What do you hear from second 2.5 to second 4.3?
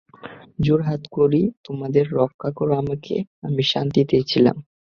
করো আমাকে– আমি শান্তিতেই